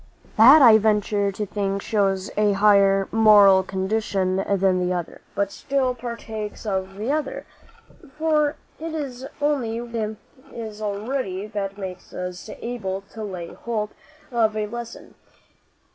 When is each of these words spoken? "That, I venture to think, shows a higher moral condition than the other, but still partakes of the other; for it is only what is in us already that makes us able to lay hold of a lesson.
"That, 0.35 0.63
I 0.63 0.79
venture 0.79 1.31
to 1.31 1.45
think, 1.45 1.83
shows 1.83 2.31
a 2.35 2.53
higher 2.53 3.07
moral 3.11 3.61
condition 3.61 4.37
than 4.37 4.79
the 4.79 4.91
other, 4.91 5.21
but 5.35 5.51
still 5.51 5.93
partakes 5.93 6.65
of 6.65 6.95
the 6.95 7.11
other; 7.11 7.45
for 8.17 8.55
it 8.79 8.95
is 8.95 9.27
only 9.39 9.79
what 9.79 9.89
is 9.93 9.95
in 10.01 10.17
us 10.67 10.81
already 10.81 11.45
that 11.45 11.77
makes 11.77 12.13
us 12.13 12.49
able 12.63 13.01
to 13.13 13.23
lay 13.23 13.53
hold 13.53 13.91
of 14.31 14.57
a 14.57 14.65
lesson. 14.65 15.13